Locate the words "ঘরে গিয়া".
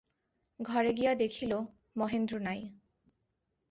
0.59-1.13